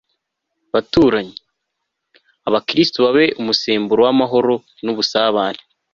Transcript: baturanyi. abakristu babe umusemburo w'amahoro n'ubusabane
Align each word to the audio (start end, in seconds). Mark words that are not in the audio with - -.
baturanyi. 0.73 1.35
abakristu 2.47 2.97
babe 3.05 3.25
umusemburo 3.39 4.01
w'amahoro 4.07 4.53
n'ubusabane 4.83 5.61